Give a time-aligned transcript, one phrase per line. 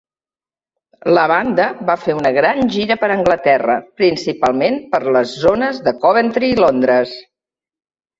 [1.15, 6.51] La banda va fer una gran gira per Anglaterra, principalment per les zones de Coventry
[6.55, 7.13] i Londres.